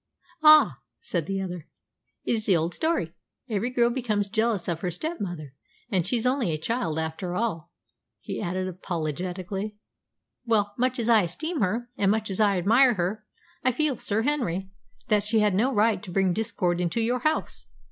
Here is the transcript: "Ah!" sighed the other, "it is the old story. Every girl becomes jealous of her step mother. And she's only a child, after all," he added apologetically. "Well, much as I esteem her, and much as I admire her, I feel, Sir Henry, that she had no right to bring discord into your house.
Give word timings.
"Ah!" 0.41 0.79
sighed 0.99 1.27
the 1.27 1.39
other, 1.39 1.67
"it 2.25 2.31
is 2.33 2.47
the 2.47 2.57
old 2.57 2.73
story. 2.73 3.13
Every 3.47 3.69
girl 3.69 3.91
becomes 3.91 4.25
jealous 4.27 4.67
of 4.67 4.81
her 4.81 4.89
step 4.89 5.21
mother. 5.21 5.53
And 5.91 6.07
she's 6.07 6.25
only 6.25 6.49
a 6.51 6.57
child, 6.57 6.97
after 6.97 7.35
all," 7.35 7.71
he 8.19 8.41
added 8.41 8.67
apologetically. 8.67 9.77
"Well, 10.43 10.73
much 10.75 10.97
as 10.97 11.07
I 11.07 11.21
esteem 11.21 11.61
her, 11.61 11.91
and 11.97 12.09
much 12.09 12.31
as 12.31 12.39
I 12.39 12.57
admire 12.57 12.95
her, 12.95 13.27
I 13.63 13.71
feel, 13.71 13.95
Sir 13.99 14.23
Henry, 14.23 14.71
that 15.09 15.23
she 15.23 15.41
had 15.41 15.53
no 15.53 15.71
right 15.71 16.01
to 16.01 16.09
bring 16.11 16.33
discord 16.33 16.81
into 16.81 16.99
your 16.99 17.19
house. 17.19 17.67